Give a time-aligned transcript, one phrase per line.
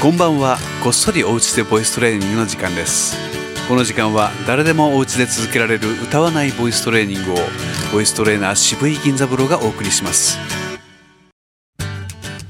[0.00, 0.58] こんばんは。
[0.84, 3.16] こっそりお家でボイストレーニングの時間です。
[3.66, 7.36] この時間は誰でもお家で続けられる歌わないボイストレーニングを
[7.92, 10.38] ボイストレーナー渋井銀座風呂がお送りします。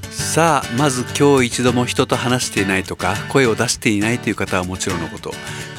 [0.09, 5.31] さあまず今日一度も人と話していないとか声を出していないという方はもちろんのこと。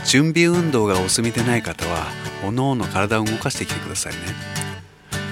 [0.07, 2.07] 準備運動がお済みでない方は
[2.45, 4.19] おのおの体を動かしてきてくださいね。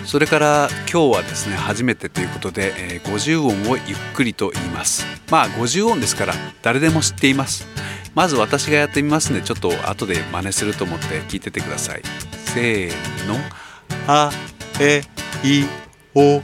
[0.06, 5.04] それから今日はですね初めてということで、えー、50音をゆっくりと言います。
[5.30, 7.66] まあ50音ですから誰でも知っています。
[8.14, 12.02] まず私がやってみますのでちょっと後で真似すると思って聞いててください。
[12.30, 12.90] せー
[13.26, 13.34] の。
[14.06, 14.30] あ
[14.80, 15.02] え
[15.42, 15.64] い
[16.14, 16.42] おう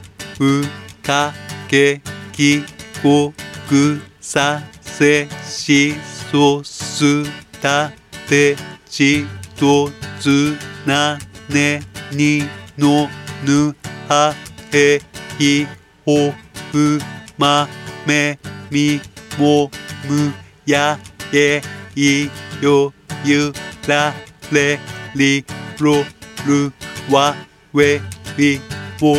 [1.01, 1.33] か
[1.69, 2.01] け
[2.33, 2.63] き
[3.01, 3.33] こ
[3.69, 5.93] くさせし
[6.31, 7.23] そす
[7.61, 7.91] た
[8.27, 8.57] て
[8.89, 9.25] ち
[9.55, 9.89] と
[10.19, 11.17] つな
[11.49, 12.43] ねに
[12.77, 13.07] の
[13.45, 13.75] ぬ
[14.09, 14.33] は
[14.71, 14.99] へ
[15.39, 15.65] い
[16.05, 16.31] ほ
[16.71, 16.99] ふ
[17.37, 17.67] ま
[18.05, 18.39] め
[18.71, 19.01] み
[19.37, 19.69] も
[20.07, 20.33] む
[20.65, 20.97] や
[21.33, 21.61] え
[21.95, 22.29] い
[22.61, 23.53] よゆ
[23.87, 24.13] ら
[24.51, 24.79] れ
[25.15, 25.45] り
[25.79, 26.03] ろ
[26.45, 26.73] る
[27.11, 27.35] わ
[27.73, 27.99] we
[28.37, 28.59] び
[29.01, 29.15] お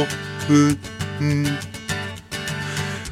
[0.47, 0.79] ふ
[1.23, 1.47] ん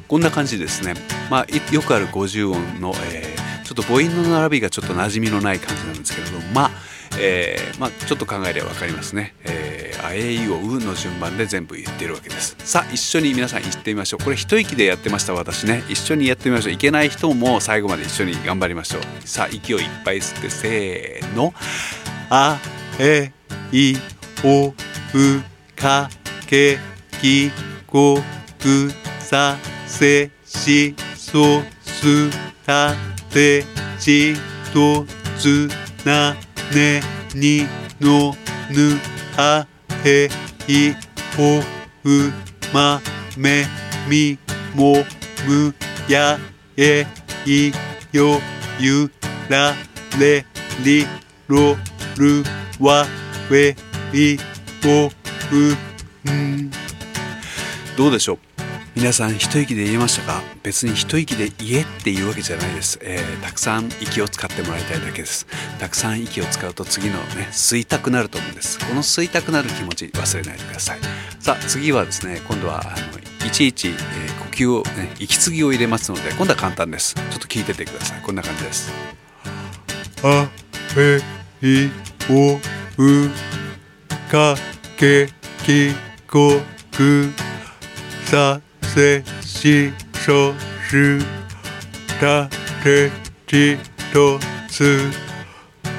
[0.09, 0.93] こんな感じですね。
[1.31, 6.71] まあ、よくある50音の、えー、ちょっと母音の並びがちょっと馴染みのない感じなんですけれども、まあ、
[7.19, 9.35] えー、まあ、ちょっと考えれば分かりますね。
[9.45, 9.72] えー、
[10.03, 12.57] あえいううの順番で全部言ってるわけです。
[12.59, 14.25] さあ、一緒に皆さん言ってみましょう。
[14.25, 15.85] これ一息でやってました私ね。
[15.89, 16.73] 一緒にやってみましょう。
[16.73, 19.03] いけない人も最後まで一緒に頑張りましょう。
[19.27, 21.55] さあ、息をいっぱい吸って、せーの。
[22.31, 22.59] あ、
[22.99, 23.33] え、
[23.71, 23.95] い、
[24.45, 24.75] お、う、
[25.77, 26.11] か、
[26.47, 26.79] け、
[27.21, 27.51] き、
[27.87, 28.21] こ、
[28.59, 32.31] く、さ、せしそす
[32.65, 32.95] た
[33.31, 33.65] て
[33.99, 34.35] ち
[34.73, 35.05] と
[35.39, 35.69] つ
[36.05, 36.35] な
[36.75, 37.01] ね
[37.35, 37.67] に
[38.01, 38.35] の
[38.71, 38.99] ぬ
[39.37, 39.67] は
[40.05, 40.29] へ
[40.69, 40.93] い
[41.37, 41.61] ほ
[42.05, 42.33] う
[42.73, 43.01] ま
[43.37, 43.65] め
[44.09, 44.39] み
[44.75, 44.97] も
[45.47, 45.75] む
[46.09, 46.39] や
[46.77, 47.07] え
[47.47, 47.73] い
[48.13, 48.41] よ
[48.79, 49.11] ゆ
[49.49, 49.75] ら
[50.19, 50.45] れ
[50.85, 51.07] り
[51.49, 51.77] ろ
[52.17, 52.43] る
[52.81, 53.07] わ
[53.51, 53.75] え
[54.13, 54.39] い
[54.85, 56.71] おう、ん。
[57.97, 58.39] どうでしょう？
[58.95, 60.43] 皆さん一息で言えましたか？
[60.63, 65.47] 別に一息で言えっていうわけじゃないです、えー、たくさん息を使ってもらいたいだけです。
[65.81, 68.79] たくさん息を使うと次のね吸いたくなると思うんです。
[68.79, 70.99] この吸いたくなる気持ち忘れないでください。
[71.41, 73.95] さあ次はですね今度はあのいちいち、えー、
[74.45, 77.15] 呼吸をね息継ぎを入れますので今度は簡単です。
[77.15, 78.21] ちょっと聞いててください。
[78.21, 78.93] こんな感じです。
[80.23, 80.49] あ
[80.99, 81.19] え
[81.63, 81.91] い
[82.31, 82.61] おう
[84.31, 84.55] か
[84.99, 85.29] け
[85.65, 85.95] き
[86.31, 86.61] こ
[86.95, 87.31] く
[88.27, 88.61] さ
[88.95, 90.53] せしそ
[90.89, 91.19] す
[92.21, 92.47] た
[92.85, 93.11] て
[93.47, 93.79] ち
[94.13, 94.39] と
[94.69, 95.11] つ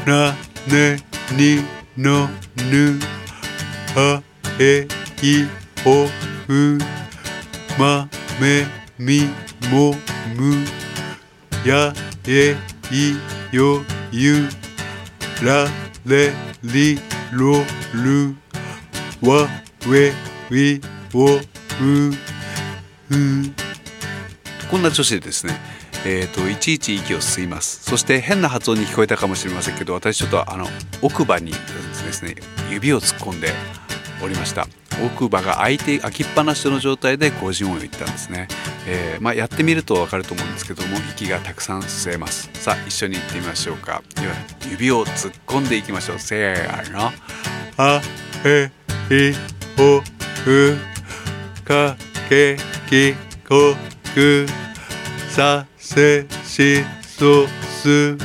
[0.06, 0.34] な
[0.68, 0.98] ね
[1.32, 1.64] に
[1.98, 2.28] の
[2.70, 3.00] ぬ
[3.96, 4.22] は
[4.60, 4.88] え
[5.24, 5.48] い
[5.86, 6.06] お
[6.48, 6.78] う
[7.80, 8.08] ま
[8.40, 8.66] め
[9.00, 9.22] み
[9.72, 9.96] も
[10.36, 10.64] む
[11.66, 11.94] や
[12.28, 12.56] え
[12.92, 14.48] いよゆ
[15.44, 15.66] ら
[16.06, 16.32] れ
[16.64, 17.00] り
[17.32, 18.36] ろる
[19.28, 19.48] わ
[19.88, 20.14] え
[20.56, 20.80] い
[21.14, 22.33] おう
[24.70, 25.54] こんな調子でですね
[26.06, 27.82] えーと、いちいち息を吸います。
[27.84, 30.68] そして変な発音に聞こえたかもしれませんけど私ちょっとあの
[31.02, 31.58] 奥歯にで
[32.12, 32.36] すね
[32.70, 33.54] 指を突っ込んで
[34.22, 34.68] おりました。
[35.04, 38.48] 奥歯が開いて開きっぱなしの状態で50音を言ったんですね、
[38.86, 42.50] えー、まあ、やってみると分かると思うんですけども息がたくさん吸えます。
[42.54, 44.04] さあ一緒に言ってみましょうか。
[44.16, 44.34] では
[44.70, 46.20] 指を突っ込んでいきましょう。
[46.20, 47.12] せーの。
[47.78, 48.02] あ
[48.46, 48.72] え
[49.10, 49.34] い
[49.80, 50.02] おう
[51.64, 51.96] か
[52.30, 52.58] け
[52.90, 53.14] き
[53.48, 53.76] こ
[54.14, 54.46] く
[55.30, 57.48] させしそ
[57.82, 58.18] す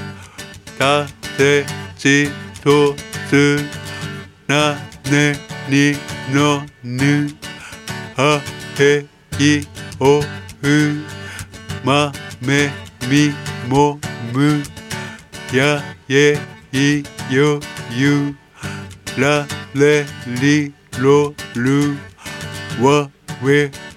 [0.78, 1.64] たて
[1.97, 2.28] ち
[2.62, 2.94] と
[3.28, 3.59] つ
[4.47, 4.75] な
[5.10, 5.34] ね
[5.69, 5.94] に
[6.32, 7.28] のぬ
[8.16, 8.41] は
[8.78, 9.06] へ
[9.38, 9.66] い
[10.00, 10.22] おう
[11.84, 12.70] まめ
[13.09, 13.32] み
[13.69, 13.98] も
[14.32, 14.62] む
[15.53, 16.38] やえ
[16.72, 17.03] い
[17.34, 17.60] よ
[17.91, 18.34] ゆ
[19.19, 20.04] られ
[20.41, 21.97] りろる
[22.82, 23.10] わ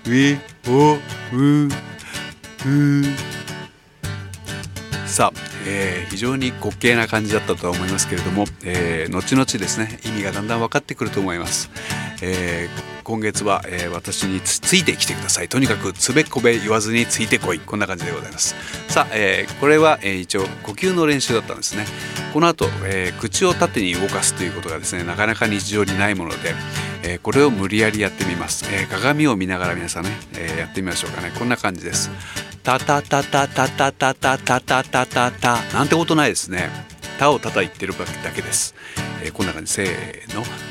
[0.06, 0.98] we we o
[1.34, 1.70] u.
[5.06, 11.70] さあ、えー、非常に滑稽な感じだったとは思いますけれども、えー、後々ですね意味がだんだん分かってくると思います、
[12.22, 15.50] えー、今月は、えー、私についてきてください。
[15.50, 17.60] とにかくつべこべ言わずについてこい。
[17.60, 18.56] こんな感じでございます。
[18.88, 21.86] さあ、えー、これは、えー、一応呼吸の練習だったんですね。
[22.34, 26.56] この後、え、口を縦に動かすということがですねなかなか日常にないもので
[27.04, 31.34] え、これを無理やりやってみます、え、鏡を見ながら皆さんね、え、やってみましょうかね。
[31.38, 32.10] こんな感じです。
[32.64, 36.70] タタタタタタタタタタタタタなんてことないですね。
[37.20, 38.74] タを叩いてるだけです、
[39.22, 39.74] え、こんな感じ。
[39.74, 40.71] せーの。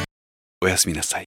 [0.63, 1.25] おやすみなさい。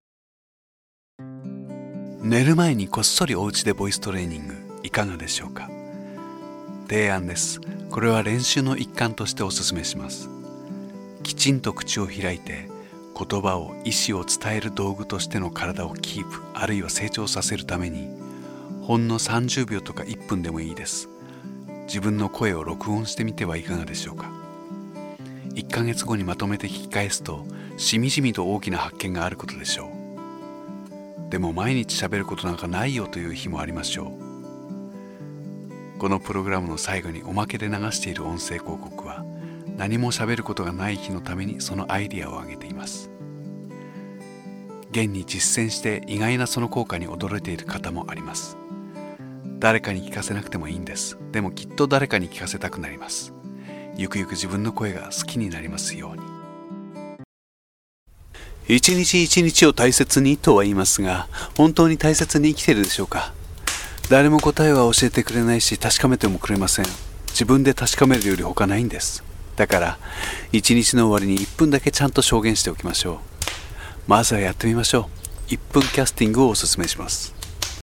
[2.23, 4.55] 寝る前にこっそりお家でボイストレーニング
[4.85, 5.69] いかがでしょうか？
[6.89, 7.61] 提案です。
[7.91, 10.31] これは練習の一環としてお勧めします。
[11.25, 12.69] きちんと口を開いて
[13.19, 18.09] 言葉を意思を伝える道具としての体をキープあるいは成長させるために
[18.83, 21.09] ほんの30秒とか1分でもいいです。
[21.89, 24.44] 自分の声を録音してみてはいかがでしょうか？
[25.55, 27.45] 1ヶ月後にまとめて聞き返すと
[27.77, 31.31] しみじみと大きな発見があることでしょう。
[31.31, 35.99] でも毎日喋ることなんかないよという日もありましょう。
[35.99, 39.25] このプログラムの最後におまけで流している音声広告は
[39.77, 43.11] 何も喋ることがない日のためにそのアイディアを挙げています。
[44.91, 48.57] 現に実践して意外なその効果に驚いている方もあります。
[49.59, 51.19] 誰かに聞かせなくてもいいんです。
[51.33, 53.33] でもきっと誰かに聞かせたくなります。
[53.97, 56.23] ゆくゆく自分の声が好きになりますように
[58.67, 63.35] 一日一日を大切にとは言いますが、本当に大切に生きてるでしょうか？
[64.09, 66.87] 誰も答えは教えてくれないし、確かめてもくれません。
[67.29, 69.23] 自分で確かめるより他ないんです。
[69.57, 69.99] だから、
[70.51, 73.19] 一日の終わりに1分だけちゃんと証言しておきましょう。
[74.07, 75.11] まずはやってみましょ
[75.49, 75.51] う。
[75.53, 77.35] 1分キャスティングをお勧めします。